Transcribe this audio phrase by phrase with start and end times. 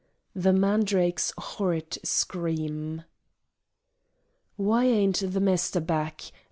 [0.33, 3.03] The Mandrake's Horrid Scream
[4.55, 6.23] Why ain't the Mester back?